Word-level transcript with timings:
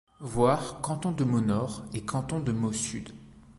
Voir 0.23 0.81
Canton 0.81 1.11
de 1.11 1.23
Meaux-Nord 1.23 1.83
et 1.93 2.01
Canton 2.03 2.39
de 2.39 2.51
Meaux-Sud. 2.51 3.13